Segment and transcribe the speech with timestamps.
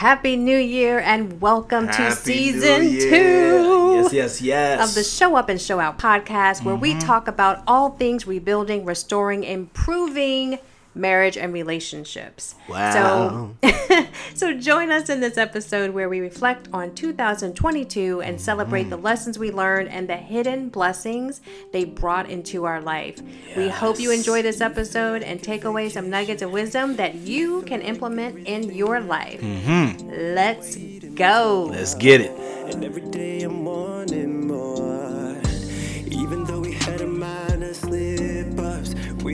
[0.00, 4.88] Happy New Year and welcome to season two Yes, yes, yes.
[4.88, 8.86] of the Show Up and Show Out podcast, where we talk about all things rebuilding,
[8.86, 10.58] restoring, improving
[10.94, 12.54] marriage and relationships.
[12.68, 13.54] Wow.
[13.62, 18.96] So, so join us in this episode where we reflect on 2022 and celebrate the
[18.96, 21.40] lessons we learned and the hidden blessings
[21.72, 23.20] they brought into our life.
[23.56, 27.62] We hope you enjoy this episode and take away some nuggets of wisdom that you
[27.62, 29.40] can implement in your life.
[29.40, 30.34] Mm-hmm.
[30.34, 30.76] Let's
[31.14, 31.68] go.
[31.70, 32.30] Let's get it.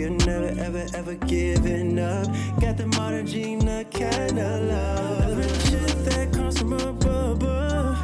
[0.06, 2.26] Are never, ever, ever giving up.
[2.60, 5.36] Got the modern Gina kind of love.
[5.36, 7.95] The shit that comes from above.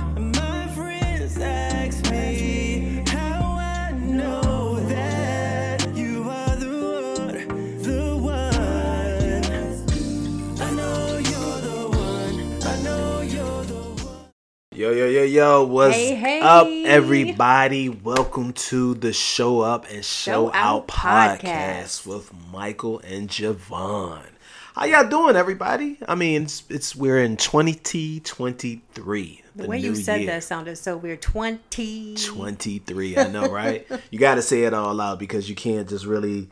[14.74, 15.64] Yo, yo, yo, yo.
[15.64, 16.40] What's Hey, hey.
[16.40, 17.90] up, everybody?
[17.90, 21.40] Welcome to the Show Up and Show, Show Out podcast.
[21.40, 22.06] podcast.
[22.06, 24.24] with Michaelle and Jevonne.
[24.74, 25.98] How y'all doing, everybody?
[26.08, 29.42] I mean, it's, it's we're in 2023.
[29.54, 30.30] The way you said year.
[30.30, 31.20] that sounded so weird.
[31.20, 32.14] 20.
[32.14, 33.18] 23.
[33.18, 33.86] I know, right?
[34.10, 36.48] you got to say it all out because you can't just really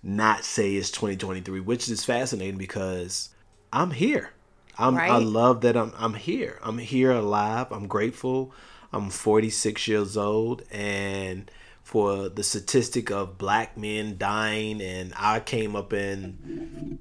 [0.00, 3.30] not say it's 2023, which is fascinating because
[3.72, 4.30] I'm here.
[4.78, 6.58] I'm, I love that I'm I'm here.
[6.62, 7.68] I'm here alive.
[7.70, 8.52] I'm grateful.
[8.92, 11.50] I'm 46 years old and
[11.82, 16.98] for the statistic of black men dying and I came up in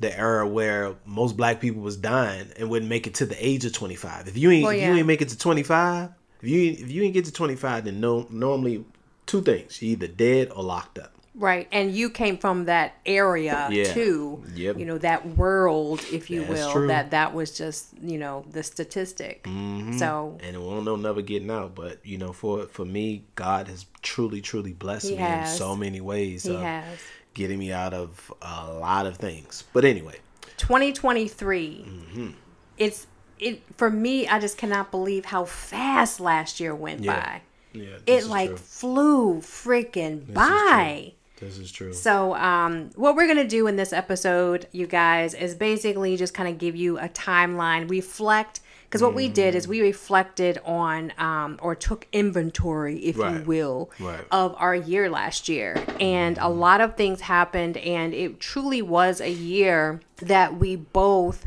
[0.00, 3.64] the era where most black people was dying and wouldn't make it to the age
[3.64, 4.28] of 25.
[4.28, 7.02] If you ain't Well, if you ain't make it to 25, if you if you
[7.02, 8.84] ain't get to 25 then no normally
[9.26, 11.13] two things, you either dead or locked up.
[11.36, 11.66] Right.
[11.72, 13.92] And you came from that area Yeah.
[13.92, 14.44] too.
[14.54, 14.78] Yep.
[14.78, 16.86] You know, that world, if you That's will, true.
[16.86, 19.42] that that was just, you know, the statistic.
[19.42, 19.98] Mm-hmm.
[19.98, 21.74] So and it won't no never getting out.
[21.74, 26.00] But you know, for for me, God has truly, truly blessed me in so many
[26.00, 26.44] ways.
[26.44, 26.98] he has.
[27.34, 29.64] getting me out of a lot of things.
[29.72, 30.18] But anyway,
[30.56, 31.84] 2023.
[31.88, 32.30] Mm-hmm.
[32.78, 33.06] It's
[33.40, 37.20] it for me, I just cannot believe how fast last year went Yeah.
[37.20, 37.42] by.
[37.72, 38.56] yeah, It like true.
[38.56, 41.14] flew freaking by.
[41.44, 41.92] This is true.
[41.92, 46.48] So, um, what we're gonna do in this episode, you guys, is basically just kind
[46.48, 51.58] of give you a timeline, reflect, because what we did is we reflected on, um,
[51.60, 54.24] or took inventory, if you will, Right.
[54.30, 59.20] of our year last year, and a lot of things happened, and it truly was
[59.20, 61.46] a year that we both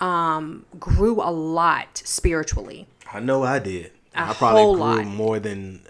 [0.00, 2.86] um, grew a lot spiritually.
[3.12, 3.92] I know I did.
[4.14, 5.04] A I probably grew lot.
[5.06, 5.80] more than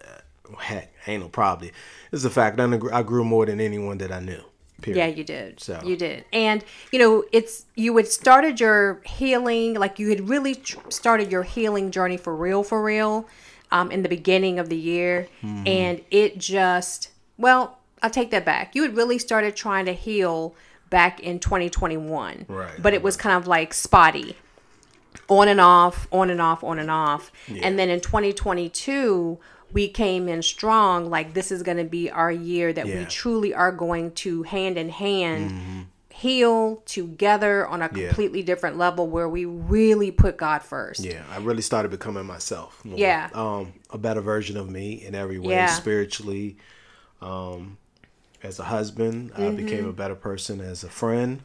[0.59, 0.93] heck.
[1.07, 1.73] Ain't no probably.
[2.13, 2.61] It's a fact.
[2.61, 4.41] I grew, I grew more than anyone that I knew.
[4.81, 4.99] Period.
[4.99, 5.61] Yeah, you did.
[5.61, 6.25] So- You did.
[6.33, 11.31] And, you know, it's, you had started your healing, like you had really tr- started
[11.31, 13.29] your healing journey for real, for real,
[13.71, 15.29] um, in the beginning of the year.
[15.43, 15.67] Mm-hmm.
[15.69, 18.75] And it just, well, I'll take that back.
[18.75, 20.55] You had really started trying to heal
[20.91, 22.47] back in 2021.
[22.49, 22.71] Right.
[22.83, 24.37] But it was kind of like spotty
[25.29, 27.31] on and off, on and off, on and off.
[27.63, 29.39] And then in 2022,
[29.73, 31.09] we came in strong.
[31.11, 34.77] Like this is going to be our year that we truly are going to hand
[34.79, 37.97] in hand heal together on a Mm-hmm.
[37.97, 38.09] Yeah.
[38.09, 41.01] completely different level where we really put God first.
[41.01, 42.85] Yeah, I really started becoming myself.
[42.85, 42.99] more.
[42.99, 43.31] Yeah.
[43.35, 45.67] Um, a better version of me in every way, Yeah.
[45.67, 46.59] spiritually.
[47.21, 47.79] Um,
[48.43, 49.57] as a husband, I Mm-hmm.
[49.57, 51.43] became a better person as a friend,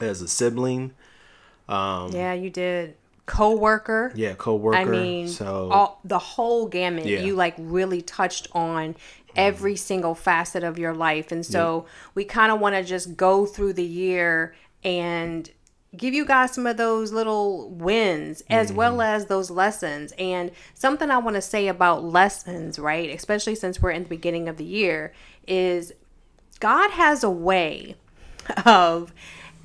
[0.00, 0.92] as a sibling.
[1.68, 2.94] Um, Yeah, you did.
[3.28, 4.12] Co-worker.
[4.14, 4.76] yeah, co-worker.
[4.76, 7.06] I mean, so all, the whole gamut.
[7.06, 7.20] Yeah.
[7.20, 8.96] You like really touched on
[9.36, 9.78] every mm-hmm.
[9.78, 13.74] single facet of your life, and so we kind of want to just go through
[13.74, 15.50] the year and
[15.96, 19.00] give you guys some of those little wins as well mm-hmm.
[19.00, 20.12] as those lessons.
[20.18, 23.08] And something I want to say about lessons, right?
[23.10, 25.12] Especially since we're in the beginning of the year,
[25.46, 25.92] is
[26.60, 27.96] God has a way
[28.66, 29.12] of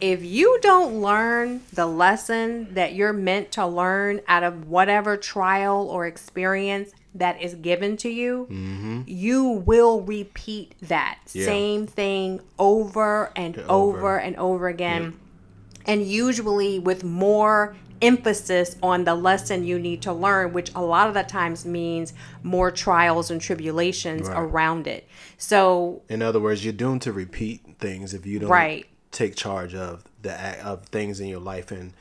[0.03, 5.87] if you don't learn the lesson that you're meant to learn out of whatever trial
[5.89, 9.01] or experience that is given to you, mm-hmm.
[9.07, 11.45] you will repeat that Yeah.
[11.45, 13.69] same thing over and over.
[13.69, 14.17] over.
[14.17, 15.13] and over again.
[15.85, 21.07] And usually with more emphasis on the lesson you need to learn, which a lot
[21.07, 24.37] of the times means more trials and tribulations Right.
[24.37, 25.07] around it.
[25.37, 28.85] So in other words, you're doomed to repeat things if you don't Right.
[29.13, 31.93] Take charge of the act of things in your life and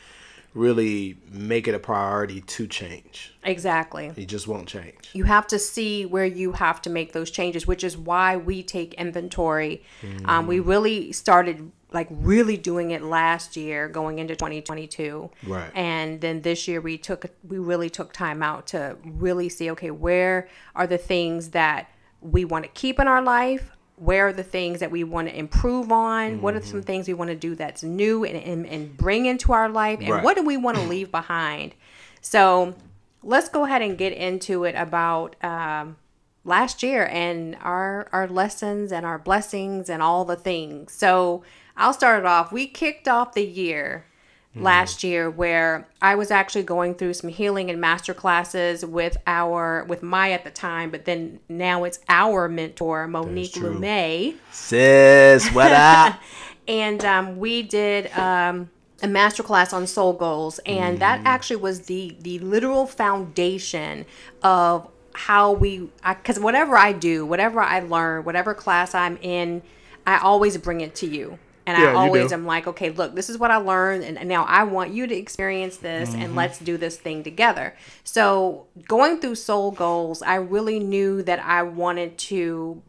[0.55, 3.33] really make it a priority to change.
[3.43, 4.13] Exactly.
[4.17, 5.11] You just won't change.
[5.15, 8.63] You have to see where you have to make those changes, which is why we
[8.63, 9.83] take inventory.
[10.27, 15.71] Um, we really started like really doing it last year going into 2022 Right.
[15.75, 19.91] and then this year we took we really took time out to really see okay
[19.91, 21.91] where are the things that
[22.23, 23.72] we want to keep in our life
[24.03, 27.15] where are the things that we want to improve on what are some things we
[27.15, 30.25] want to do that's new and, and, and bring into our life and Right.
[30.25, 31.75] what do we want to leave behind
[32.21, 32.75] so
[33.23, 35.97] let's go ahead and get into it about um,
[36.45, 40.93] last year and our our lessons and our blessings and all the things.
[40.93, 41.43] So
[41.77, 42.53] I'll start it off.
[42.53, 44.07] We kicked off the year
[44.55, 49.85] last year where I was actually going through some healing and master classes with our
[49.85, 53.55] with my at the time, but then now it's our mentor Monique.
[53.55, 56.21] Lumet Sis, what up?
[56.69, 58.71] and um, we did um,
[59.03, 64.05] a masterclass on soul goals, and that actually was the the literal foundation
[64.43, 65.89] of how we.
[66.07, 69.63] Because whatever I do, whatever I learn, whatever class I'm in,
[70.07, 71.39] I always bring it to you.
[71.67, 74.45] And Yeah, I always am like, okay, look, this is what I learned, and now
[74.45, 76.23] I want you to experience this, Mm-hmm.
[76.23, 77.77] and let's do this thing together.
[78.05, 82.83] So, going through soul goals, I really knew that I wanted to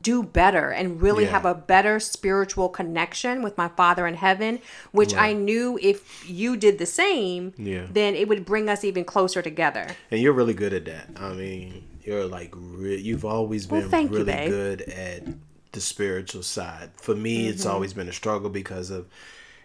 [0.00, 1.30] do better and really Yeah.
[1.30, 4.58] have a better spiritual connection with my father in heaven
[4.92, 7.86] which i knew if you did the same Yeah.
[7.90, 11.08] then it would bring us even closer together And you're really good at that.
[11.16, 14.50] I mean, you're like re- you've always been you, really babe.
[14.50, 15.22] good at
[15.74, 16.90] the spiritual side.
[16.96, 17.50] For me, Mm-hmm.
[17.50, 19.06] it's always been a struggle because of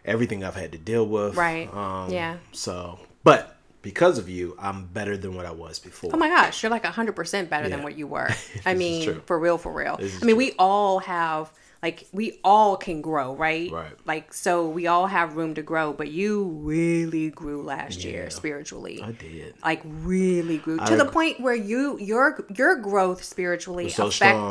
[0.05, 1.35] everything I've had to deal with.
[1.35, 1.73] Right.
[1.73, 2.37] Um, Yeah.
[2.51, 6.11] So, but because of you, I'm better than what I was before.
[6.13, 8.29] oh my gosh you're like 100% better than what you were
[8.65, 10.35] i mean for real for real i mean true.
[10.35, 11.49] we all have
[11.81, 13.93] like we all can grow right Right.
[14.05, 19.01] like so we all have room to grow but you really grew last year spiritually
[19.01, 19.53] I did.
[19.63, 24.49] like really grew to I the point where you your your growth spiritually so strong.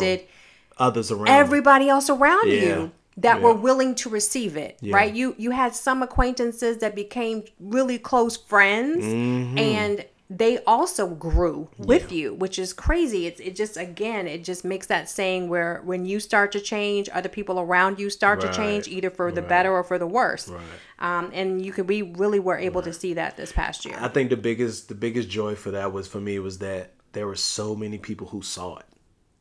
[0.79, 1.29] Others around.
[1.29, 2.55] everybody else around Yeah.
[2.63, 3.45] you that Yeah.
[3.45, 4.95] were willing to receive it Yeah.
[4.95, 9.59] right you you had some acquaintances that became really close friends Mm-hmm.
[9.59, 14.63] and they also grew with you which is crazy it's it just again it just
[14.63, 18.53] makes that saying where when you start to change other people around you start to
[18.53, 19.49] change either for the Right.
[19.49, 20.61] better or for the worse Right.
[21.01, 24.09] um, and you could we really were able to see that this past year I
[24.09, 27.35] think the biggest the biggest joy for that was for me was that there were
[27.35, 28.85] so many people who saw it.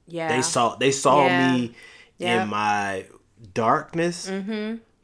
[0.08, 1.52] Yeah They saw they saw Yeah.
[1.56, 1.74] me
[2.18, 2.44] Yeah.
[2.44, 3.06] in my
[3.54, 4.30] darkness,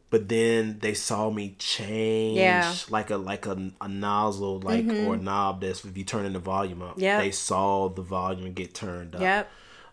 [0.10, 2.64] but then they saw me change Yeah.
[2.64, 2.94] Mm-hmm.
[2.94, 6.40] like a like a, a nozzle like or a knob that's if you turning the
[6.40, 6.96] volume up.
[6.98, 7.22] Yep.
[7.22, 9.22] They saw the volume get turned up.
[9.22, 9.50] yep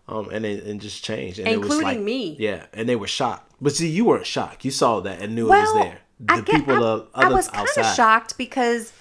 [0.07, 1.39] Um, and it and just changed.
[1.39, 2.35] And it was Including like, me.
[2.39, 3.51] Yeah, and they were shocked.
[3.61, 4.65] But see, you weren't shocked.
[4.65, 5.99] You saw that and knew it was there.
[6.19, 8.91] The I get, people I, of I was kind of shocked because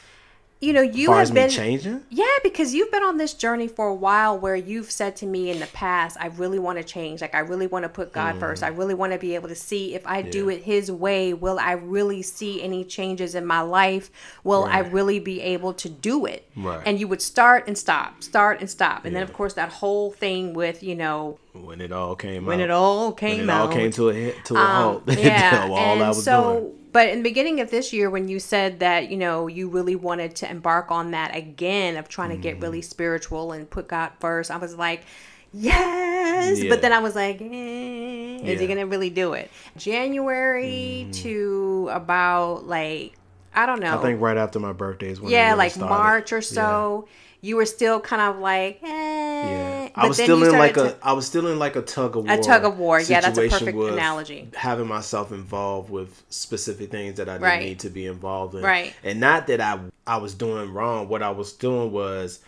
[0.61, 2.03] you know you have been changing.
[2.11, 5.51] Yeah, because you've been on this journey for a while where you've said to me
[5.51, 7.21] in the past, I really want to change.
[7.23, 8.63] Like, I really want to put God first.
[8.63, 10.55] I really want to be able to see if I do Mm.
[10.55, 14.11] It His way, will I really see any changes in my life?
[14.45, 16.47] Will I really be able to do it?
[16.57, 16.83] Right.
[16.85, 19.05] And you would start and stop, start and stop.
[19.05, 22.61] And then, of course, that whole thing with, you know, When it all came when
[22.61, 22.65] out.
[22.65, 23.73] it all came when it all out.
[23.73, 25.03] came to a to a Um, halt.
[25.19, 26.75] yeah, all and I was so, doing.
[26.93, 29.97] But in the beginning of this year, when you said that you know you really
[29.97, 34.13] wanted to embark on that again of trying to get really spiritual and put God
[34.21, 35.05] first, I was like,
[35.53, 36.61] yes.
[36.61, 36.69] Yeah.
[36.69, 38.57] But then I was like, eh, is he Yeah.
[38.57, 38.69] Mm.
[38.69, 39.51] gonna really do it?
[39.77, 43.13] January to about like
[43.55, 43.99] I don't know.
[43.99, 45.91] I think right after my birthday is when yeah, really like started.
[45.91, 47.09] March or so.
[47.43, 49.80] You were still kind of like, eh.
[49.95, 52.25] I was still you in like a I was still in like a tug of
[52.25, 52.35] war.
[52.35, 54.49] A tug of war, yeah, that's a perfect analogy.
[54.55, 57.63] Having myself involved with specific things that I didn't Right.
[57.65, 58.95] need to be involved in, Right.
[59.03, 61.09] And not that I I was doing wrong.
[61.09, 62.41] What I was doing was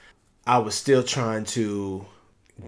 [0.46, 2.04] I was still trying to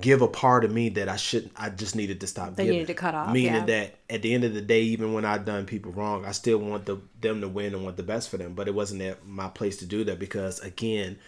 [0.00, 1.52] give a part of me that I shouldn't.
[1.56, 2.56] I just needed to stop.
[2.56, 2.78] That you giving.
[2.80, 3.64] needed to cut off, Meaning yeah.
[3.66, 6.58] that at the end of the day, even when I done people wrong, I still
[6.58, 8.54] want the, them to win and want the best for them.
[8.54, 11.18] But it wasn't at my place to do that because again.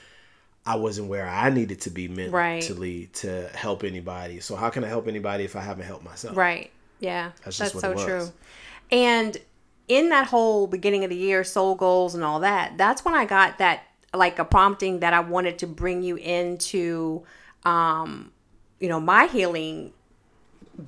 [0.66, 4.40] I wasn't where I needed to be mentally to help anybody.
[4.40, 6.37] So how can I help anybody if I haven't helped myself?
[6.37, 6.70] Right.
[6.99, 7.30] Yeah.
[7.44, 8.32] That's That's, so true.
[8.90, 9.37] And
[9.87, 13.25] in that whole beginning of the year, soul goals and all that, that's when I
[13.25, 17.25] got that like a prompting that I wanted to bring you into
[17.64, 18.32] um,
[18.78, 19.92] you know, my healing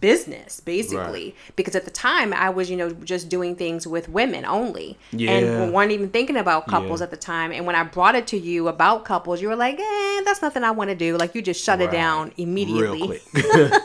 [0.00, 1.35] business basically.
[1.57, 4.99] Because at the time I was you know just doing things with women only.
[5.12, 5.30] Yeah.
[5.33, 7.04] and weren't even thinking about couples Yeah.
[7.04, 7.52] at the time.
[7.52, 10.64] And when I brought it to you about couples you were like eh that's nothing
[10.64, 11.16] I want to do.
[11.16, 13.21] Like you just shut it down immediately.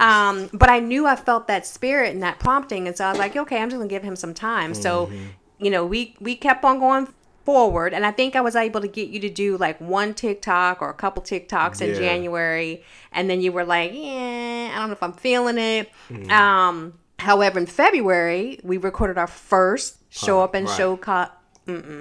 [0.00, 3.18] Um, but I knew I felt that spirit and that prompting, and so I was
[3.18, 4.74] like, okay, I'm just gonna give him some time.
[4.74, 5.64] So, Mm-hmm.
[5.64, 7.06] you know, we we kept on going
[7.48, 10.82] forward, and I think I was able to get you to do like one TikTok
[10.82, 11.98] or a couple TikToks in Yeah.
[11.98, 16.30] January, and then you were like, "Yeah, I don't know if I'm feeling it." Hmm.
[16.30, 20.76] Um, however, in February, we recorded our first show up and right.
[20.76, 21.28] show co-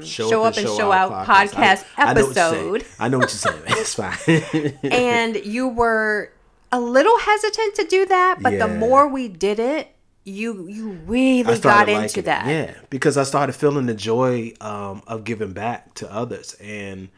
[0.04, 2.76] Show, Show Up and Show Out podcast I, I know what you're saying.
[2.76, 2.86] episode.
[3.00, 3.64] I know what you're saying.
[3.68, 4.74] It's fine.
[4.92, 6.32] and you were
[6.74, 9.94] a little hesitant to do that, but the more we did it,
[10.28, 12.26] you you really got into liking it.
[12.26, 12.48] that.
[12.48, 17.10] Yeah, because I started feeling the joy um, of giving back to others and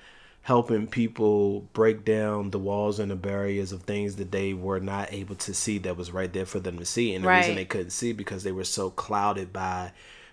[0.44, 5.12] helping people break down the walls and the barriers of things that they were not
[5.12, 7.14] able to see that was right there for them to see.
[7.14, 9.92] And the reason they couldn't see because they were so clouded by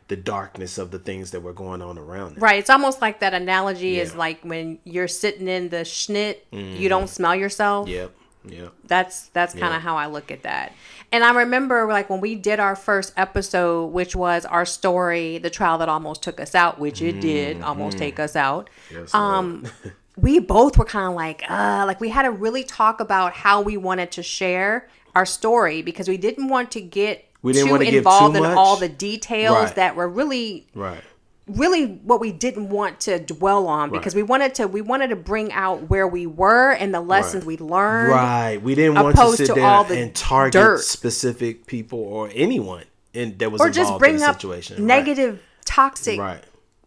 [0.09, 2.42] the darkness of the things that were going on around them.
[2.42, 2.59] Right.
[2.59, 7.09] It's almost like that analogy is like when you're sitting in the schnit, you don't
[7.09, 7.88] smell yourself.
[7.88, 8.14] Yep.
[8.48, 8.72] Yep.
[8.86, 9.78] That's that's kind of Yeah.
[9.80, 10.72] how I look at that.
[11.12, 15.50] And I remember like when we did our first episode, which was our story, the
[15.50, 18.68] trial that almost took us out, which it did almost take us out.
[18.90, 19.00] Mm-hmm.
[19.00, 19.66] Yes, um,
[20.16, 23.60] we both were kind of like, uh, like we had to really talk about how
[23.60, 27.78] we wanted to share our story because we didn't want to get We didn't too
[27.78, 28.56] give too involved in much.
[28.56, 29.74] all the details Right.
[29.76, 31.00] that were really Right.
[31.48, 35.16] Really what we didn't want to dwell on because we wanted to we wanted to
[35.16, 37.60] bring out where we were and the lessons Right.
[37.60, 38.56] we learned Right.
[38.62, 40.80] We didn't want to sit to there all and target dirt.
[40.80, 42.84] specific people or anyone
[43.14, 44.76] and that was or involved just in bring the up situation.
[44.78, 44.86] Right.
[45.04, 46.42] negative toxic Right.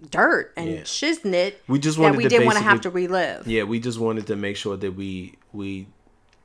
[0.09, 0.81] dirt and Yeah.
[0.81, 3.79] shiznit We just that wanted we to didn't want to have to relive Yeah, we
[3.79, 5.87] just wanted to make sure that we we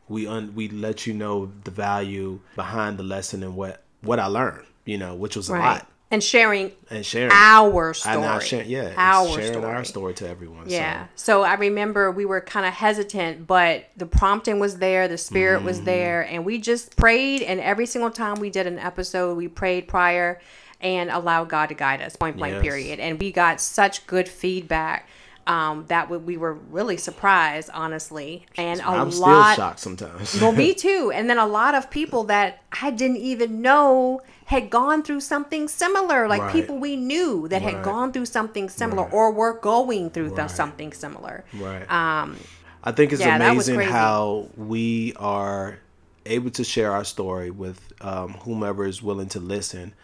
[0.08, 4.26] we un, we let you know the value behind the lesson and what what I
[4.26, 5.88] learned, you know, which was a lot.
[6.14, 9.64] And sharing And sharing our story and sharing, yeah, our sharing story.
[9.64, 10.68] our story to everyone.
[10.70, 11.06] Yeah.
[11.16, 15.62] So I remember we were kind of hesitant, but the prompting was there, the spirit
[15.62, 15.84] was Mm-hmm.
[15.86, 17.42] there, and we just prayed.
[17.42, 20.40] And every single time we did an episode, we prayed prior
[20.80, 22.62] and allowed God to guide us, point blank, Yes.
[22.62, 23.00] period.
[23.00, 25.08] And we got such good feedback
[25.46, 28.46] um, that we- we were really surprised, honestly.
[28.56, 29.56] And a I'm still lot.
[29.56, 30.40] shocked sometimes.
[30.40, 31.12] Well, me too.
[31.14, 35.68] And then a lot of people that I didn't even know had gone through something
[35.68, 36.52] similar, like Right.
[36.52, 40.50] people we knew that had gone through something similar or were going through th- Right.
[40.50, 41.44] something similar.
[41.58, 41.90] Right.
[41.90, 42.36] Um,
[42.82, 45.78] I think it's Yeah, amazing how we are
[46.26, 49.94] able to share our story with um, whomever is willing to listen,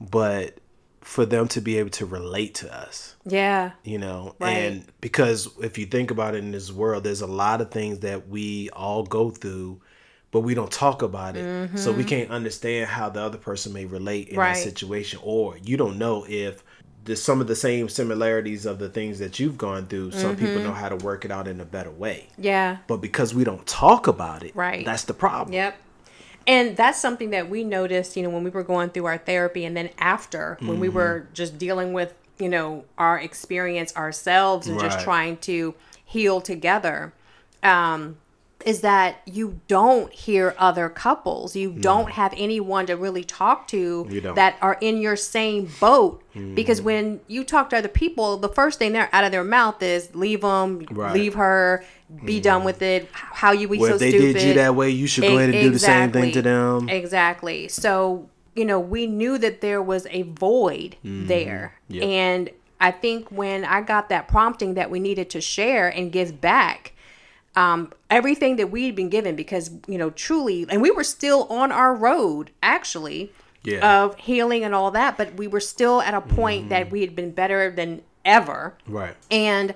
[0.00, 0.58] but
[1.02, 4.50] for them to be able to relate to us, yeah, you know, Right.
[4.50, 8.00] and because if you think about it in this world, there's a lot of things
[8.00, 9.80] that we all go through.
[10.30, 13.84] But we don't talk about it, so we can't understand how the other person may
[13.84, 14.38] relate in Mm-hmm.
[14.40, 14.54] Right.
[14.54, 16.64] that situation, or you don't know if
[17.04, 20.12] there's some of the same similarities of the things that you've gone through.
[20.12, 20.64] Some people Mm-hmm.
[20.68, 22.28] know how to work it out in a better way.
[22.38, 22.78] yeah.
[22.86, 24.86] But because we don't talk about it, Right.
[24.86, 25.52] that's the problem.
[25.52, 25.76] Yep.
[26.46, 29.64] And that's something that we noticed, you know, when we were going through our therapy
[29.64, 34.78] and then after when we were just dealing with, you know, our experience ourselves and
[34.80, 37.12] just trying to heal together.
[37.62, 38.16] Um
[38.62, 41.54] is that you don't hear other couples.
[41.54, 41.80] You hmm.
[41.80, 44.04] don't have anyone to really talk to
[44.34, 46.22] that are in your same boat.
[46.54, 46.84] Because hmm.
[46.84, 50.14] when you talk to other people, the first thing they're out of their mouth is
[50.14, 51.12] leave them, Right.
[51.12, 51.84] leave her,
[52.24, 52.66] be done hmm.
[52.66, 53.08] with it.
[53.12, 54.32] How you be Well, so if they stupid?
[54.34, 56.88] did you that way, you should go ahead and do the same thing to them.
[56.88, 57.68] Exactly.
[57.68, 61.74] So, you know, we knew that there was a void there.
[61.84, 61.94] Mm-hmm.
[61.94, 62.04] Yep.
[62.04, 62.50] And
[62.82, 66.91] I think when I got that prompting that we needed to share and give back
[67.56, 71.70] um, everything that we'd been given, because, you know, truly, and we were still on
[71.72, 73.30] our road, actually,
[73.64, 74.02] Yeah.
[74.02, 76.92] of healing and all that, but we were still at a point that Mm-hmm.
[76.92, 79.16] we had been better than ever Right.
[79.32, 79.74] and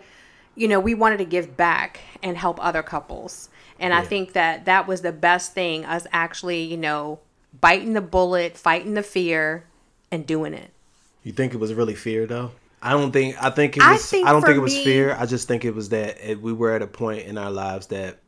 [0.54, 3.48] you know we wanted to give back and help other couples
[3.80, 7.18] and i think that that was the best thing us actually you know
[7.60, 9.64] biting the bullet fighting the fear
[10.12, 10.70] and doing it
[11.24, 12.52] You think it was really fear though?
[12.82, 13.42] I don't think.
[13.42, 13.88] I think it was.
[13.88, 15.16] I, think don't think it was me- fear.
[15.18, 17.86] I just think it was that it, we were at a point in our lives
[17.88, 18.18] that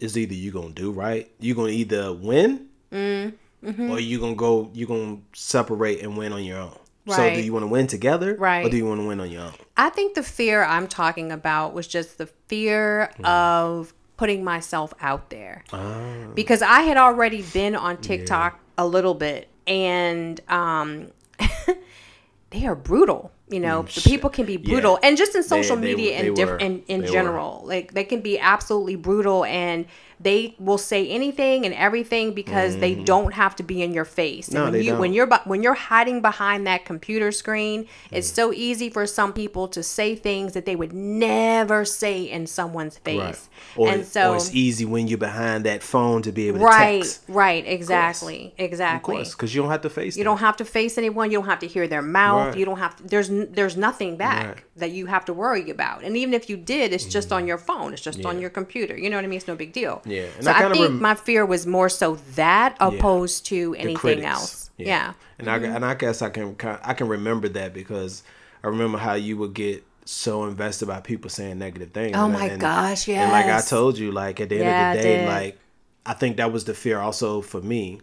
[0.00, 3.90] it's either you gonna do right, you gonna either win, Mm-hmm.
[3.90, 4.70] or you gonna go.
[4.74, 6.78] You gonna separate and win on your own.
[7.06, 8.64] So do you want to win together, Right.
[8.64, 9.52] Or do you want to win on your own?
[9.76, 13.24] i think the fear i'm talking about was just the fear Hmm.
[13.26, 16.28] of putting myself out there Ah.
[16.34, 21.08] because i had already been on tiktok a little bit and um
[22.50, 25.80] they are brutal you know the people can be brutal and just in social Mm,
[25.82, 26.58] they- media they and diff- were.
[26.58, 27.12] in, in They were.
[27.12, 29.86] general like they can be absolutely brutal and
[30.20, 34.48] they will say anything and everything because they don't have to be in your face
[34.48, 34.64] and Mm-hmm.
[34.64, 35.00] No, when they you don't.
[35.00, 38.34] when you're when you're hiding behind that computer screen it's Mm.
[38.34, 42.98] so easy for some people to say things that they would never say in someone's
[42.98, 43.38] face Right.
[43.76, 46.64] Or, and so or it's easy when you're behind that phone to be able to
[46.64, 47.22] right text.
[47.28, 48.54] right exactly Exactly.
[48.64, 50.16] Of exactly course, because you don't have to face.
[50.16, 51.30] you don't have to face anyone.
[51.30, 52.48] You don't have to hear their mouth.
[52.48, 52.58] Right.
[52.58, 53.02] You don't have to.
[53.04, 54.58] There's there's nothing back Right.
[54.76, 56.02] that you have to worry about.
[56.02, 57.92] And even if you did, it's just on your phone.
[57.92, 58.96] It's just on your computer.
[58.96, 59.36] You know what I mean?
[59.38, 60.02] It's no big deal.
[60.06, 63.74] Yeah, and So I I, think rem- my fear was more so that opposed to
[63.78, 64.70] anything else.
[64.76, 65.14] Yeah.
[65.38, 65.76] And I mm-hmm.
[65.76, 68.22] and I guess I can I can remember that because
[68.62, 72.16] I remember how you would get so invested by people saying negative things.
[72.16, 73.22] Oh And- my and- gosh, yeah.
[73.24, 75.58] And like I told you, like at the end Yeah, of the day, like
[76.06, 78.00] I think that was the fear also for me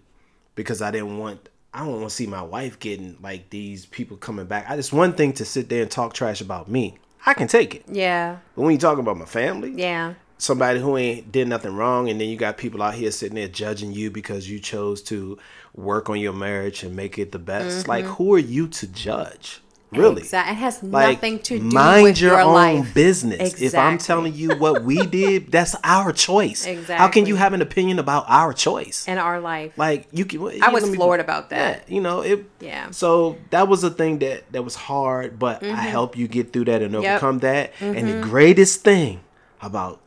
[0.56, 4.18] because I didn't want I don't want to see my wife getting like these people
[4.18, 4.70] coming back.
[4.70, 6.98] I just one thing to sit there and talk trash about me.
[7.26, 7.84] I can take it.
[7.88, 8.38] Yeah.
[8.56, 10.16] But when you talking about my family, Yeah.
[10.42, 13.48] Somebody who ain't did nothing wrong and then you got people out here sitting there
[13.48, 15.38] judging you because you chose to
[15.76, 19.62] work on your marriage and make it the best like who are you to judge
[19.92, 20.54] really Exactly.
[20.54, 22.94] It has like nothing to do mind with your, your, own life.
[22.94, 27.54] business if i'm telling you what we did that's our choice how can you have
[27.54, 29.78] an opinion about our choice in our life.
[29.78, 31.84] like you can I was me- floored about that.
[31.88, 32.84] yeah, you know it Yeah.
[32.84, 32.92] Mm-hmm.
[32.94, 36.66] so that was a thing that that was hard but i help you get through
[36.66, 38.22] that and overcome that and Mm-hmm.
[38.22, 39.20] the greatest thing
[39.62, 40.00] about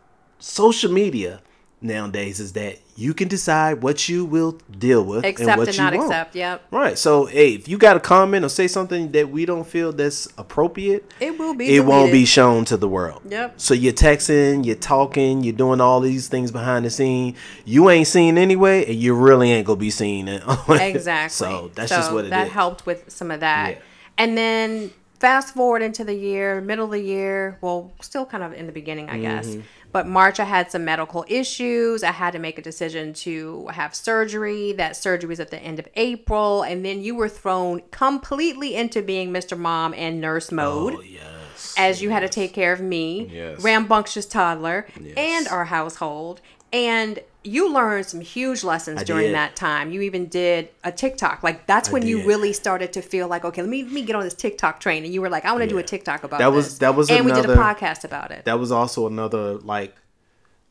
[0.45, 1.41] social media
[1.81, 5.83] nowadays is that you can decide what you will deal with and what and you
[5.83, 6.07] not won't.
[6.07, 6.35] accept.
[6.37, 6.63] Yep.
[6.71, 6.99] Right.
[6.99, 10.29] So, hey, if you got a comment or say something that we don't feel that's
[10.39, 13.23] appropriate, It will be it won't be shown to the world.
[13.29, 13.55] Yep.
[13.61, 17.37] So you're texting, you're talking, you're doing all these things behind the scene.
[17.65, 20.29] You ain't seen anyway, and you really ain't gonna be seen.
[20.69, 21.29] Exactly.
[21.31, 22.31] so that's just what it is.
[22.31, 23.71] that helped with some of that.
[23.71, 23.79] Yeah.
[24.19, 24.91] And then
[25.25, 28.73] fast forward into the year, middle of the year, well, still kind of in the
[28.73, 29.49] beginning, I guess.
[29.49, 29.61] Mm-hmm.
[29.91, 32.03] But March, I had some medical issues.
[32.03, 34.73] I had to make a decision to have surgery.
[34.75, 36.63] That surgery was at the end of April.
[36.63, 39.57] And then you were thrown completely into being Mr.
[39.59, 41.75] Mom and nurse mode Oh yes.
[41.79, 43.63] as you had to take care of me, Yes.
[43.65, 45.15] rambunctious toddler, Yes.
[45.17, 46.43] and our household.
[46.71, 49.35] And you learned some huge lessons during did.
[49.35, 49.93] that time.
[49.93, 51.43] You even did a TikTok.
[51.43, 54.17] Like that's when you really started to feel like, okay, let me let me get
[54.17, 55.05] on this TikTok train.
[55.05, 56.79] And you were like, I want to do a TikTok about That was- this.
[56.79, 58.45] that was and we did a podcast about it.
[58.47, 59.95] that was also another like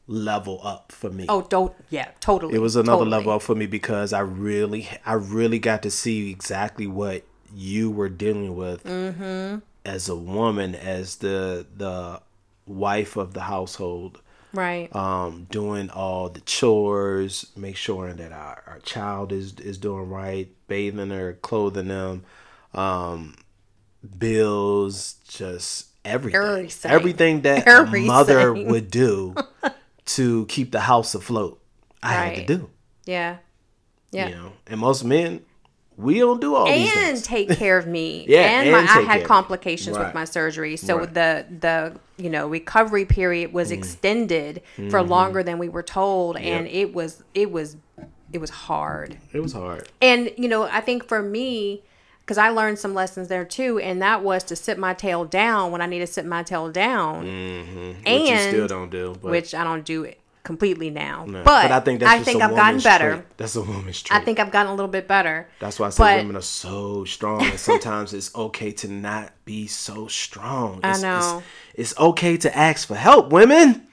[0.07, 1.25] level up for me.
[1.29, 2.55] oh, don't yeah, totally.
[2.55, 3.11] it was another totally.
[3.11, 7.23] level up for me because I really, I really got to see exactly what
[7.55, 9.59] you were dealing with Mm-hmm.
[9.85, 12.21] as a woman, as the the
[12.65, 14.21] wife of the household,
[14.53, 14.95] Right.
[14.95, 20.47] um, doing all the chores, make sure that our, our child is is doing right,
[20.67, 22.23] bathing her, clothing them,
[22.73, 23.35] um,
[24.17, 26.91] bills, just everything, Everything.
[26.91, 29.35] everything that a mother would do
[30.05, 31.59] to keep the house afloat.
[32.01, 32.69] I had to do.
[33.05, 33.37] yeah.
[34.11, 34.27] Yeah.
[34.29, 35.41] You know, and most men,
[36.03, 37.21] we don't do all these and things.
[37.23, 38.25] take care of me.
[38.27, 40.03] Yeah, and, and my, I had complications me.
[40.03, 41.13] with my surgery, so Right.
[41.13, 43.53] the the you know recovery period Mm.
[43.53, 45.09] was extended for Mm-hmm.
[45.09, 47.77] longer than we were told, and it was it was
[48.31, 49.17] it was hard.
[49.31, 49.89] It was hard.
[50.01, 51.83] And you know, I think for me,
[52.21, 55.71] because I learned some lessons there too, and that was to sit my tail down
[55.71, 59.15] when I need to sit my tail down, Which and you still don't do.
[59.21, 61.25] But, which I don't do it completely now.
[61.25, 61.41] no.
[61.43, 63.11] But, I think that's I think I've gotten better.
[63.15, 63.37] trait.
[63.37, 64.19] That's a woman's trait.
[64.21, 65.47] I think I've gotten a little bit better.
[65.59, 69.31] That's why I say But- women are so strong, and sometimes it's okay to not
[69.45, 70.81] be so strong.
[70.83, 71.41] I It's, know.
[71.75, 73.87] It's, it's okay to ask for help, women.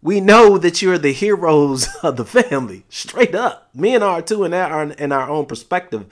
[0.00, 3.68] We know that you're the heroes of the family, straight up.
[3.74, 6.06] Men are too, in our in our own perspective,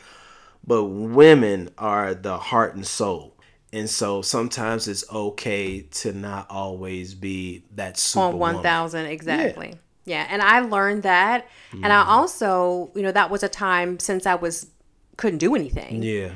[0.66, 3.35] but women are the heart and soul.
[3.72, 9.74] And so sometimes it's okay to not always be that super on one thousand exactly.
[10.04, 10.26] Yeah.
[10.30, 14.36] and I learned that, and I also, you know, that was a time since I
[14.36, 14.68] was
[15.16, 16.02] couldn't do anything.
[16.02, 16.30] Yeah,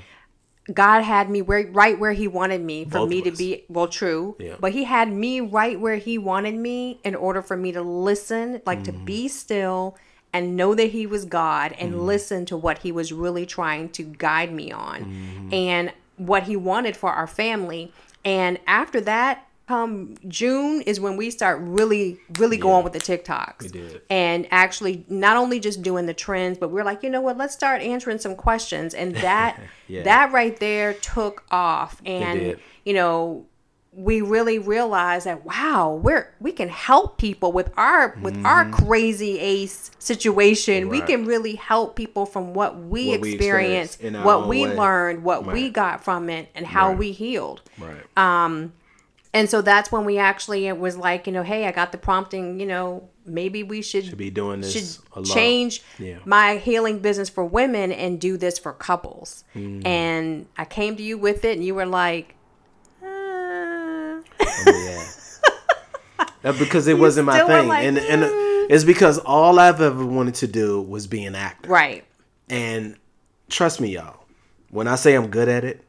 [0.73, 3.64] God had me where, right where He wanted me for Both me to be.
[3.69, 4.57] Well, true, Yeah.
[4.61, 8.61] but He had me right where He wanted me in order for me to listen,
[8.66, 9.05] like to Mm-hmm.
[9.05, 9.97] be still
[10.33, 12.01] and know that He was God and Mm-hmm.
[12.03, 15.55] listen to what He was really trying to guide me on Mm-hmm.
[15.55, 17.92] and what He wanted for our family.
[18.24, 23.62] And after that, come June is when we start really, really going with the TikToks.
[23.62, 24.02] We did.
[24.11, 27.38] And actually, not only just doing the trends, but we're like, you know what?
[27.38, 28.94] Let's start answering some questions.
[28.94, 30.02] And that, Yeah.
[30.02, 32.02] that right there took off.
[32.04, 33.46] And you know,
[33.92, 39.38] we really realized that wow, we're we can help people with our with our crazy
[39.40, 40.88] ace situation.
[40.88, 41.07] We Mm-hmm.
[41.07, 44.76] Can really help people from what we What we experienced, experienced in what we way.
[44.76, 46.98] learned, what we got from it, and how Right.
[46.98, 47.62] we healed.
[47.79, 48.05] right.
[48.16, 48.72] Um
[49.33, 51.98] and so that's when we actually it was like, you know, hey, I got the
[51.98, 55.29] prompting, you know, maybe we should, Should be doing this should a lot.
[55.35, 56.18] change Yeah.
[56.24, 59.44] my healing business for women and do this for couples.
[59.55, 59.87] Mm.
[59.87, 62.35] And I came to you with it, and you were like,
[64.66, 65.07] yeah.
[66.42, 70.05] That's because it wasn't my thing, like, and and "Mm." it's because all I've ever
[70.07, 71.68] wanted to do was be an actor.
[71.68, 72.05] right,
[72.49, 72.96] And
[73.51, 74.25] trust me, y'all,
[74.70, 75.85] when I say I'm good at it,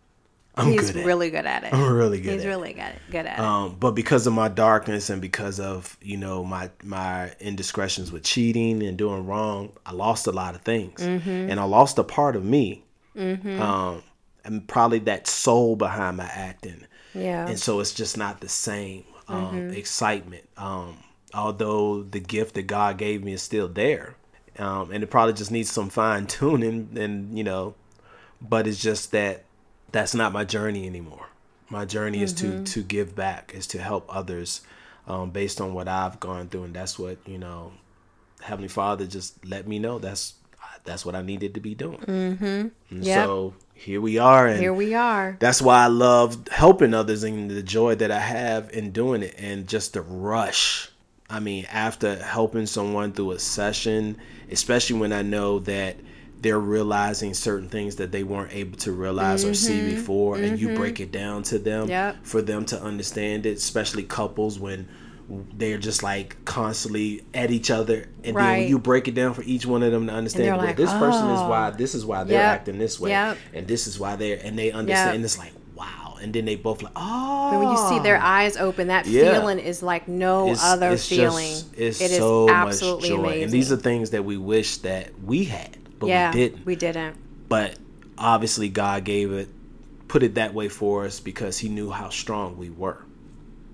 [0.56, 1.74] I'm He's good at really good at it.
[1.74, 2.50] I'm really good He's at it.
[2.50, 3.40] really good good at it.
[3.40, 8.24] Um, but because of my darkness and because of you know my my indiscretions with
[8.24, 11.30] cheating and doing wrong, I lost a lot of things, Mm-hmm.
[11.50, 12.84] and I lost a part of me,
[13.18, 14.04] um,
[14.44, 16.86] and probably that soul behind my acting.
[17.13, 17.47] Yeah.
[17.47, 20.47] and so it's just not the same um, excitement.
[20.58, 20.97] Um,
[21.34, 24.15] although the gift that God gave me is still there,
[24.58, 27.76] um, and it probably just needs some fine tuning, and you know,
[28.41, 29.45] but it's just that
[29.91, 31.28] that's not my journey anymore.
[31.69, 34.62] My journey is to to give back, is to help others,
[35.08, 37.71] um, based on what I've gone through, and that's what you know,
[38.41, 40.34] Heavenly Father just let me know that's
[40.84, 41.98] that's what I needed to be doing.
[42.00, 43.02] Mm-hmm.
[43.04, 43.26] Yep.
[43.26, 45.38] So here we are, and Here we are.
[45.39, 49.36] that's why I love helping others and the joy that I have in doing it
[49.38, 50.89] and just the rush.
[51.30, 54.17] I mean, after helping someone through a session,
[54.52, 55.96] especially when I know that
[56.41, 60.76] they're realizing certain things that they weren't able to realize or see before, and you
[60.76, 62.17] break it down to them Yep.
[62.24, 64.88] for them to understand it, especially couples when
[65.54, 69.44] they're just like constantly at each other and then when you break it down for
[69.44, 72.06] each one of them to understand well, like, this person is "Oh." why this is
[72.06, 72.60] why they're Yep.
[72.60, 73.38] acting this way Yep.
[73.54, 75.26] and this is why they're and they understand Yep.
[75.26, 78.58] it's like wow and then they both like oh But when you see their eyes
[78.58, 79.34] open, that Yeah.
[79.34, 81.50] feeling is like no it's, other it's feeling.
[81.50, 83.44] just, it's It is so absolutely much joy amazing.
[83.44, 86.76] and these are things that we wish that we had but yeah, we didn't we
[86.76, 87.15] didn't.
[87.48, 87.76] but
[88.17, 89.50] obviously god gave it
[90.08, 92.98] put it that way for us because he knew how strong we were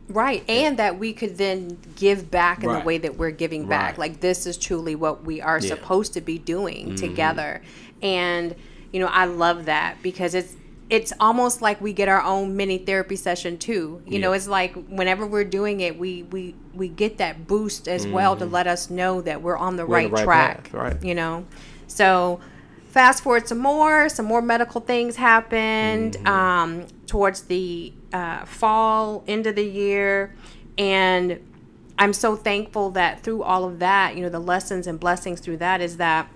[0.10, 2.80] Right, and that we could then give back in Right.
[2.82, 3.98] the way that we're giving back.
[3.98, 5.66] Like this is truly what we are Yeah.
[5.72, 5.76] Mm-hmm.
[5.82, 7.62] supposed to be doing together.
[8.02, 8.56] And
[8.94, 10.56] you know, I love that because it's
[10.90, 14.02] it's almost like we get our own mini therapy session too.
[14.06, 18.08] You know, it's like whenever we're doing it, we we we get that boost as
[18.08, 19.92] well to let us know that we're on the Mm-hmm.
[19.92, 20.64] We're on right, the right track.
[20.64, 21.04] path, right.
[21.04, 21.46] You know,
[21.88, 22.40] so
[22.92, 26.28] fast forward some more some more medical things happened Mm-hmm.
[26.28, 30.34] um, towards the uh, fall end of the year.
[30.78, 31.40] And
[32.00, 35.58] i'm so thankful that through all of that you know the lessons and blessings through
[35.58, 36.30] that is that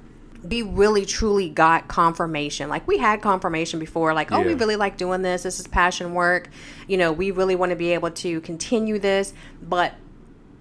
[0.44, 2.70] we really truly got confirmation.
[2.70, 5.44] Like we had confirmation before like oh we really like doing this.
[5.44, 6.50] This is passion work.
[6.88, 9.34] You know we really want to be able to continue this.
[9.62, 9.94] But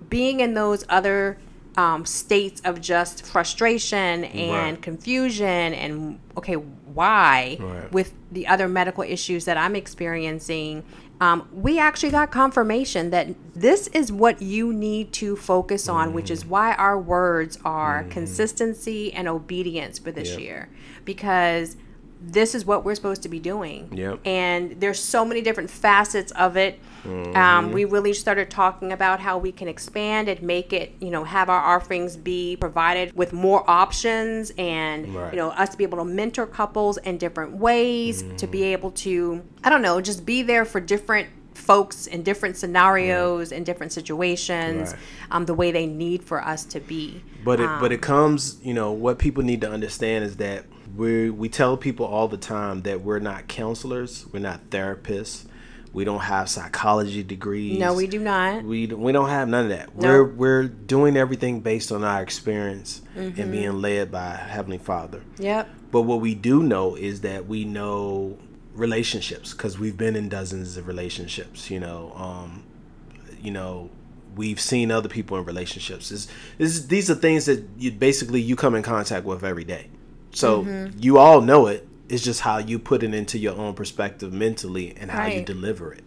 [0.09, 1.39] being in those other
[1.77, 4.83] um, states of just frustration and Right.
[4.83, 7.93] confusion and okay why Right.
[7.93, 10.83] with the other medical issues that i'm experiencing
[11.21, 16.27] um, we actually got confirmation that this is what you need to focus on which
[16.27, 16.33] Mm-hmm.
[16.33, 20.41] is why our words are consistency and obedience for this Yep.
[20.41, 20.69] year
[21.05, 21.77] because
[22.23, 24.21] this is what we're supposed to be doing Yep.
[24.27, 27.35] and there's so many different facets of it Mm-hmm.
[27.35, 31.25] um, we really started talking about how we can expand and make it you know
[31.25, 35.33] have our offerings be provided with more options and Right.
[35.33, 38.65] you know us to be able to mentor couples in different ways to be Mm-hmm.
[38.75, 41.29] able to i don't know just be there for different
[41.61, 45.01] folks in different scenarios in different situations Right.
[45.31, 48.57] um, the way they need for us to be But it Um, but it comes,
[48.63, 50.65] you know, what people need to understand is that
[50.97, 55.45] we we tell people all the time that we're not counselors, we're not therapists,
[55.93, 57.79] we don't have psychology degrees.
[57.79, 59.97] no we do not We don't- we don't have none of that.
[59.97, 60.09] No.
[60.09, 63.41] We're we're doing everything based on our experience Mm-hmm.
[63.41, 65.21] and being led by Heavenly Father.
[65.39, 68.37] yep But what we do know is that we know
[68.81, 71.71] relationships because we've been in dozens of relationships.
[71.71, 72.65] You know, um,
[73.43, 73.91] you know,
[74.37, 76.09] we've seen other people in relationships.
[76.09, 79.87] This, this, these are things that you basically you come in contact with every day.
[80.33, 80.99] So Mm-hmm.
[81.01, 81.87] you all know it.
[82.09, 85.93] It's just how you put it into your own perspective mentally and how you deliver
[85.93, 86.03] it.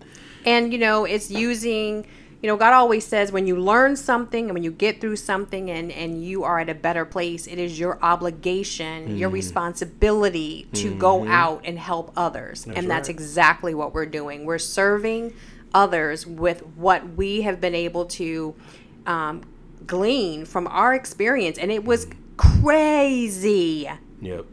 [0.46, 2.06] And you know, it's using
[2.44, 5.72] you know, God always says when you learn something and when you get through something
[5.72, 9.36] and and you are at a better place, it is your obligation, your Mm-hmm.
[9.36, 12.68] responsibility to go out and help others.
[12.68, 13.16] and that's right.
[13.16, 14.44] exactly what we're doing.
[14.46, 15.34] We're serving
[15.74, 18.54] others with what we have been able to
[19.08, 19.42] um,
[19.88, 23.90] glean from our experience, and it was crazy.
[24.22, 24.46] Yep.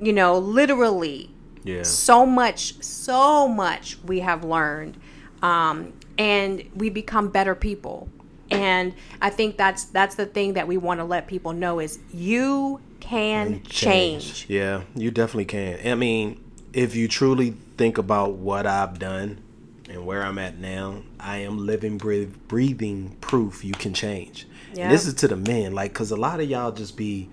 [0.00, 1.30] You know, literally
[1.62, 1.82] Yeah.
[1.82, 4.96] so much, so much we have learned,
[5.44, 8.08] um, and we become better people.
[8.50, 11.98] And I think that's that's the thing that we want to let people know is
[12.12, 14.46] you can change.
[14.48, 15.86] Yeah, you definitely can.
[15.86, 19.42] I mean, if you truly think about what I've done
[19.88, 24.46] and where I'm at now, I am living, breath- breathing proof you can change.
[24.72, 24.84] Yeah.
[24.84, 27.28] And this is to the men, like, because a lot of y'all just be,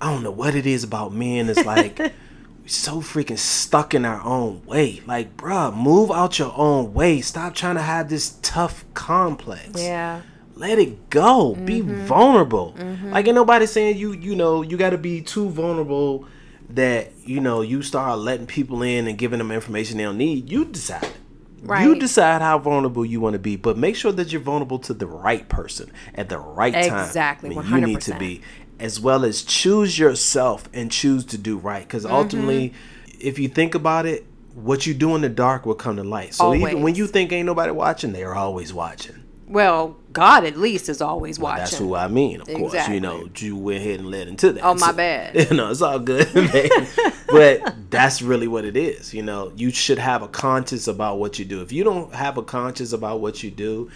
[0.00, 1.48] I don't know what it is about men.
[1.48, 1.98] It's like,
[2.70, 5.00] so freaking stuck in our own way.
[5.06, 7.20] Like, bruh, move out your own way.
[7.20, 10.22] Stop trying to have this tough complex Yeah.
[10.54, 12.04] let it go be Mm-hmm.
[12.06, 16.26] vulnerable like ain't nobody saying you you know you got to be too vulnerable
[16.68, 20.48] that you know you start letting people in and giving them information they don't need,
[20.50, 21.08] you decide.
[21.62, 24.94] You decide how vulnerable you want to be, but make sure that you're vulnerable to
[24.94, 27.04] the right person at the right time.
[27.06, 28.18] Exactly, you need to 100%.
[28.18, 28.40] be,
[28.80, 31.82] as well as choose yourself and choose to do right.
[31.86, 32.14] Because Mm-hmm.
[32.14, 32.74] ultimately,
[33.20, 36.34] if you think about it, what you do in the dark will come to light.
[36.34, 39.16] So even when you think ain't nobody watching, they are always watching.
[39.46, 41.58] Well, God at least is always watching.
[41.58, 42.88] That's who I mean, of course.
[42.88, 44.64] You know, you went ahead and led into that.
[44.64, 45.50] Oh, my So- bad.
[45.50, 46.28] You know, it's all good,
[47.28, 49.12] but that's really what it is.
[49.14, 51.62] You know, you should have a conscience about what you do.
[51.62, 53.90] If you don't have a conscience about what you do,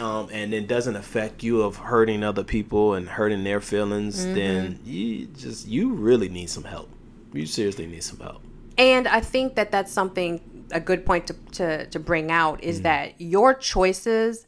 [0.00, 4.34] um, and it doesn't affect you of hurting other people and hurting their feelings, Mm-hmm.
[4.34, 6.88] then you just you really need some help.
[7.32, 8.42] You seriously need some help.
[8.76, 12.82] And I think that that's something a good point to to, to bring out is
[12.82, 14.46] that your choices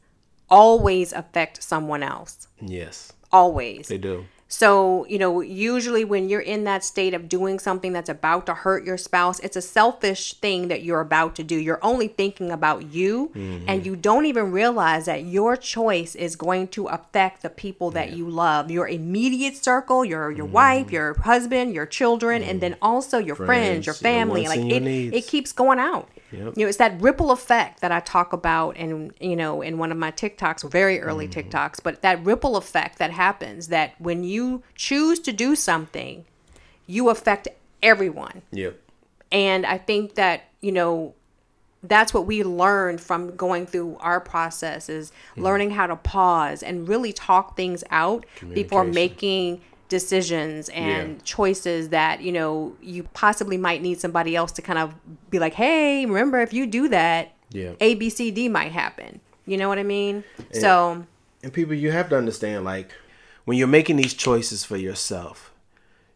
[0.49, 2.47] always affect someone else.
[2.61, 3.89] Yes, Always.
[3.89, 4.27] they do.
[4.53, 8.55] So, you know, usually when you're in that state of doing something that's about to
[8.55, 11.55] hurt your spouse, it's a selfish thing that you're about to do.
[11.55, 13.87] You're only thinking about you, and mm-hmm.
[13.87, 18.29] you don't even realize that your choice is going to affect the people that you
[18.29, 20.55] love your immediate circle, your your mm-hmm.
[20.55, 22.73] wife, your husband, your children, and mm-hmm.
[22.73, 24.43] then also your friends, Friends, your your family.
[24.43, 26.09] wants Like your it, it keeps going out.
[26.33, 26.55] Yep.
[26.57, 29.91] You know, it's that ripple effect that I talk about and you know, in one
[29.91, 31.49] of my TikToks, very early Mm-hmm.
[31.51, 36.25] TikToks, but that ripple effect that happens that when you choose to do something,
[36.87, 37.49] you affect
[37.83, 38.43] everyone.
[38.53, 38.71] Yeah.
[39.33, 41.15] And I think that, you know,
[41.83, 45.43] that's what we learned from going through our process is Hmm.
[45.43, 51.23] learning how to pause and really talk things out before making decisions and Yeah.
[51.25, 54.95] choices that you know you possibly might need somebody else to kind of
[55.31, 57.73] be like hey remember if you do that Yeah.
[57.81, 61.05] a b c d might happen you know what i mean so
[61.43, 62.91] And people, you have to understand, like,
[63.47, 65.55] when you're making these choices for yourself,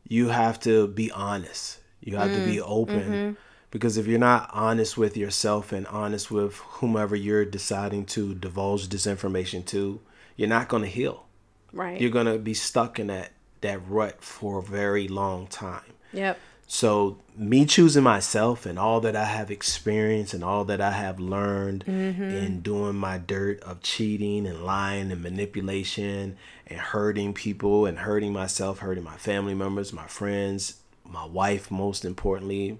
[0.06, 1.80] you have to be honest.
[2.02, 3.00] You have to be mm, open.
[3.12, 3.32] Mm-hmm.
[3.70, 8.90] Because if you're not honest with yourself and honest with whomever you're deciding to divulge
[8.90, 10.00] this information to,
[10.36, 11.24] you're not going to heal.
[11.72, 13.32] right You're going to be stuck in that,
[13.64, 15.92] that rut for a very long time.
[16.12, 20.92] yep So me choosing myself and all that I have experienced and all that I
[20.92, 22.22] have learned mm-hmm.
[22.22, 28.32] in doing my dirt of cheating and lying and manipulation and hurting people and hurting
[28.32, 32.78] myself, hurting my family members, my friends, my wife most importantly,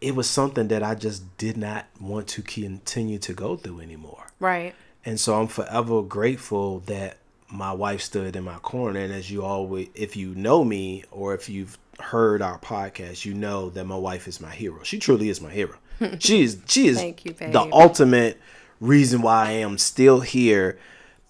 [0.00, 4.26] it was something that I just did not want to continue to go through anymore.
[4.40, 4.74] right
[5.04, 9.00] And so I'm forever grateful that my wife stood in my corner.
[9.00, 13.34] And as you always, if you know me or if you've heard our podcast, you
[13.34, 14.82] know that my wife is my hero.
[14.82, 15.76] She truly is my hero.
[16.18, 18.40] she is, she is you, the ultimate
[18.80, 20.78] reason why I am still here,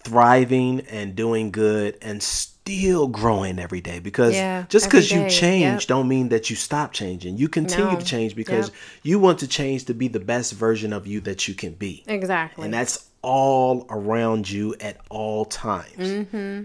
[0.03, 3.99] thriving and doing good and still growing every day.
[3.99, 5.87] Because Yeah, just because you change Yep.
[5.87, 7.37] don't mean that you stop changing.
[7.37, 7.99] You continue No.
[7.99, 8.75] to change because Yep.
[9.03, 12.03] you want to change to be the best version of you that you can be
[12.07, 15.97] exactly and that's all around you at all times.
[15.97, 16.63] Mm-hmm.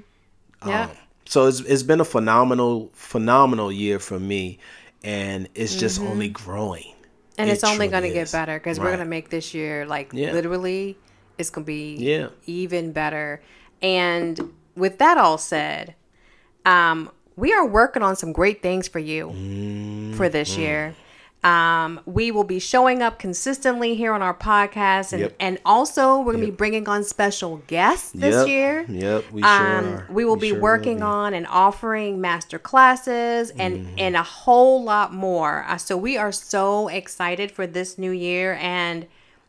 [0.69, 0.89] yeah
[1.27, 4.59] So it's it's been a phenomenal phenomenal year for me,
[5.03, 6.83] and it's just only growing.
[6.95, 7.39] Mm-hmm.
[7.39, 9.75] and It it's only going to get better because we're going to make this year
[9.97, 10.33] like Yeah.
[10.39, 10.97] literally
[11.39, 12.29] it's going to be Yeah.
[12.47, 13.41] even better
[13.81, 14.39] and
[14.77, 15.95] with that all said
[16.75, 19.25] um we are working on some great things for you
[20.19, 20.61] for this Mm-hmm.
[20.61, 20.95] year
[21.45, 25.37] um, we will be showing up consistently here on our podcast and, Yep.
[25.41, 28.47] and also we're going to be bringing on special guests this Yep.
[28.49, 30.07] year Yep, we sure um, are.
[30.11, 31.03] we will be sure working be.
[31.03, 33.95] on and offering master classes and Mm-hmm.
[33.99, 35.65] and a whole lot more.
[35.67, 39.07] Uh, so we are so excited for this new year, and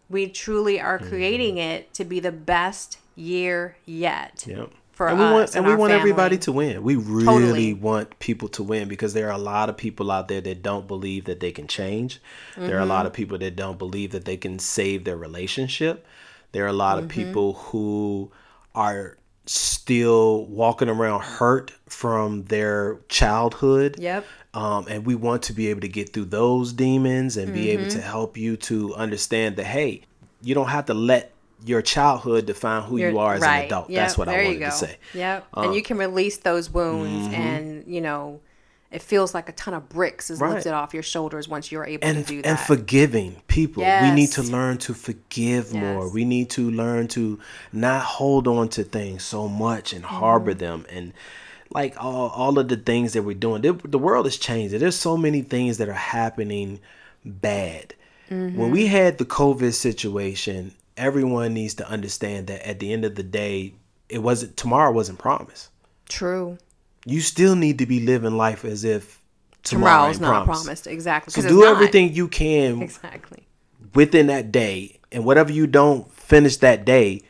[0.09, 1.09] we truly are Mm-hmm.
[1.09, 4.45] creating it to be the best year yet.
[4.47, 4.71] Yep.
[4.93, 6.83] For and we want and and we want everybody to win.
[6.83, 7.73] We really Totally.
[7.73, 10.87] want people to win because there are a lot of people out there that don't
[10.87, 12.21] believe that they can change.
[12.55, 12.89] There are a Mm-hmm.
[12.89, 16.05] lot of people that don't believe that they can save their relationship.
[16.51, 17.23] There are a lot of Mm-hmm.
[17.23, 18.31] people who
[18.75, 23.97] are still walking around hurt from their childhood.
[23.99, 24.25] Yep.
[24.53, 27.87] Um, and we want to be able to get through those demons and be able
[27.89, 28.07] to Mm-hmm.
[28.07, 30.01] help you to understand that hey,
[30.43, 31.32] you don't have to let
[31.65, 33.59] your childhood define who you You're- as right.
[33.59, 33.89] an adult.
[33.89, 34.97] Yep, That's what I wanted to say.
[35.13, 35.47] Yep.
[35.55, 37.33] Uh, and you can release those wounds, mm-hmm.
[37.41, 38.41] and you know,
[38.91, 40.53] it feels like a ton of bricks is Right.
[40.53, 42.47] lifted off your shoulders once you're able and to do that.
[42.47, 43.83] and forgiving people.
[43.83, 46.07] We need to learn to forgive more.
[46.11, 47.39] We need to learn to
[47.71, 50.59] not hold on to things so much and harbor Mm-hmm.
[50.59, 51.13] them and
[51.73, 53.63] like all, all of the things that we're doing.
[53.63, 54.77] The, the world is changing.
[54.79, 56.79] There's so many things that are happening
[57.25, 57.95] bad.
[58.29, 58.57] Mm-hmm.
[58.59, 63.15] When we had the COVID situation, everyone needs to understand that at the end of
[63.15, 63.73] the day,
[64.09, 65.69] it wasn't tomorrow wasn't promised
[66.09, 66.57] True.
[67.05, 69.19] you still need to be living life as if
[69.63, 70.87] Tomorrow's ain't not promised.
[70.87, 71.31] Exactly.
[71.41, 73.47] So do everything you can Exactly.
[73.95, 77.21] within that day, and whatever you don't finish that day,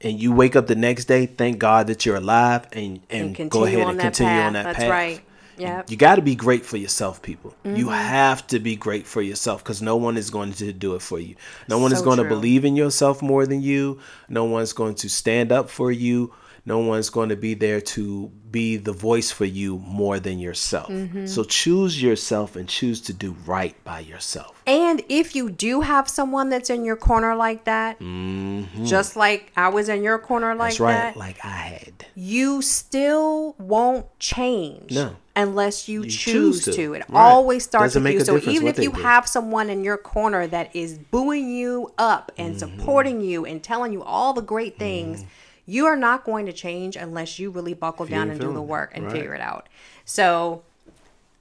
[0.00, 3.50] and you wake up the next day, thank God that you're alive, and and, And
[3.50, 4.46] go ahead and continue path.
[4.46, 4.90] on that That's path.
[4.90, 5.20] right.
[5.58, 5.90] Yep.
[5.90, 7.54] You got to be great for yourself, people.
[7.64, 7.88] You Mm-hmm.
[7.90, 11.18] have to be great for yourself because no one is going to do it for
[11.18, 11.36] you.
[11.68, 13.98] No one is So going to believe in yourself more than you.
[14.28, 16.32] No one's going to stand up for you.
[16.68, 20.88] No one's going to be there to be the voice for you more than yourself.
[20.88, 21.26] Mm-hmm.
[21.26, 24.60] So choose yourself and choose to do right by yourself.
[24.66, 28.00] And if you do have someone that's in your corner like that,
[28.84, 30.84] just like I was in your corner like Mm-hmm.
[30.84, 31.95] That's right, that, like I had.
[32.18, 35.16] You still won't change No.
[35.36, 36.94] unless you, choose choose, to.
[36.94, 37.22] It Right.
[37.30, 38.24] always starts Doesn't with make you.
[38.24, 39.02] So even if you do.
[39.02, 42.78] have someone in your corner that is booing you up and Mm-hmm.
[42.78, 45.24] supporting you and telling you all the great things,
[45.66, 48.92] you are not going to change unless you really buckle down and do the work
[48.94, 49.12] and Right.
[49.12, 49.68] figure it out.
[50.06, 50.62] So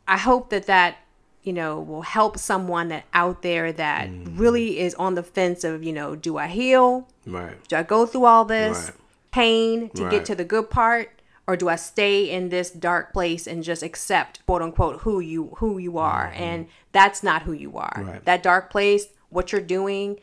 [0.08, 0.98] I hope that that
[1.42, 4.38] you know will help someone that out there that Mm-hmm.
[4.38, 7.08] really is on the fence of you know do I heal?
[7.26, 7.56] Right.
[7.70, 8.94] Do I go through all this Right.
[9.36, 10.12] Pain to Right.
[10.12, 11.10] get to the good part?
[11.48, 15.42] Or do I stay in this dark place and just accept quote unquote who you
[15.58, 16.32] who you are?
[16.36, 17.94] And that's not who you are.
[17.98, 18.10] Mm-hmm.
[18.12, 18.26] Right.
[18.26, 20.20] That dark place, what you're doing,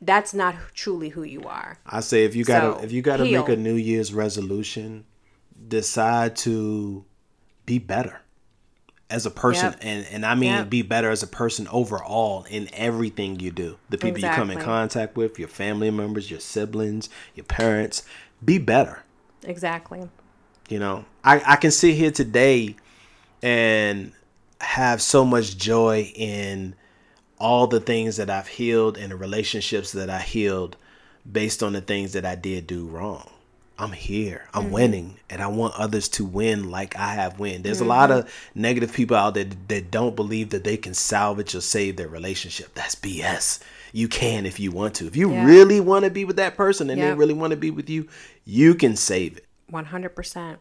[0.00, 1.78] that's not truly who you are.
[1.84, 3.40] I say if you gotta So, if you gotta heal.
[3.42, 5.04] make a New Year's resolution,
[5.68, 7.04] decide to
[7.66, 8.20] be better
[9.10, 9.78] as a person, Yep.
[9.82, 10.70] and and I mean Yep.
[10.70, 13.76] be better as a person overall in everything you do.
[13.90, 18.02] The people you come in contact with, your family members, your siblings, your parents,
[18.44, 19.02] be better.
[19.42, 20.08] Exactly.
[20.68, 22.76] You know, I I can sit here today
[23.42, 24.12] and
[24.60, 26.74] have so much joy in
[27.38, 30.76] all the things that I've healed and the relationships that I healed
[31.30, 33.30] based on the things that I did do wrong.
[33.76, 34.48] I'm here.
[34.54, 34.72] I'm mm-hmm.
[34.72, 37.62] winning and I want others to win like I have win.
[37.62, 38.20] There's a lot mm-hmm.
[38.20, 42.08] of negative people out there that don't believe that they can salvage or save their
[42.08, 42.74] relationship.
[42.74, 43.60] That's BS.
[43.94, 45.06] You can if you want to.
[45.06, 45.46] If you Yeah.
[45.46, 48.08] really want to be with that person and they really want to be with you,
[48.44, 49.46] you can save it.
[49.70, 50.58] 100%.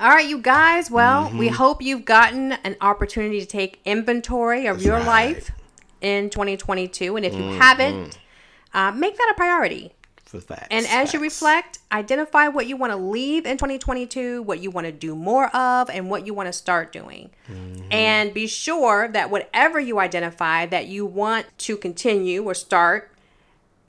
[0.00, 0.90] All right, you guys.
[0.90, 5.36] Well, we hope you've gotten an opportunity to take inventory of your right.
[5.36, 5.50] life
[6.00, 7.14] in 2022.
[7.14, 8.18] And if you haven't,
[8.72, 9.92] uh, make that a priority.
[10.30, 10.68] For facts.
[10.70, 14.86] And as you reflect, identify what you want to leave in 2022, what you want
[14.86, 17.30] to do more of, and what you want to start doing.
[17.50, 17.88] Mm-hmm.
[17.90, 23.10] And be sure that whatever you identify that you want to continue or start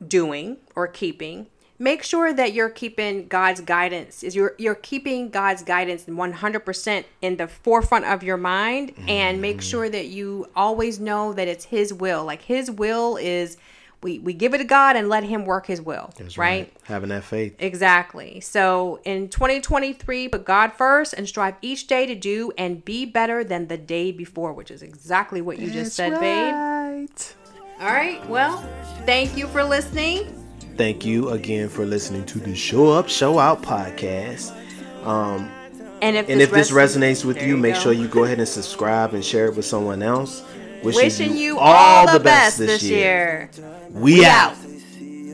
[0.08, 1.46] doing or keeping,
[1.78, 4.24] make sure that you're keeping God's guidance.
[4.24, 9.58] Is you're you're keeping God's guidance 100% in the forefront of your mind and make
[9.58, 9.70] mm-hmm.
[9.70, 12.26] sure that you always know that it's his will.
[12.26, 13.58] Like his will is
[14.04, 16.72] we we give it to God and let him work his will, That's right?
[16.84, 17.56] Having that faith.
[17.60, 18.40] Exactly.
[18.42, 23.44] So in 2023, put God first and strive each day to do and be better
[23.44, 26.54] than the day before, which is exactly what you just said, babe.
[26.54, 27.36] right.
[27.80, 28.28] All right.
[28.30, 28.58] Well,
[29.06, 30.38] thank you for listening.
[30.78, 34.52] Thank you again for listening to the Show Up, Show Out podcast.
[35.06, 35.52] Um,
[36.02, 37.80] and if And if this resonates with you, you make go.
[37.82, 40.44] sure you go ahead and subscribe and share it with someone else.
[40.84, 43.50] wishing you all the best this year.
[43.94, 44.56] We out.
[44.56, 45.32] see